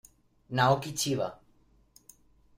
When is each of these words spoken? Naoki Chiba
Naoki 0.49 0.93
Chiba 0.99 1.29